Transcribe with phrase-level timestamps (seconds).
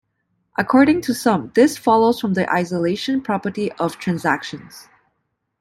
[0.57, 4.87] According to some, this follows from the isolation property of transactions.